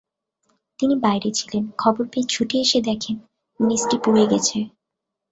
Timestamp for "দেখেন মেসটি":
2.81-3.95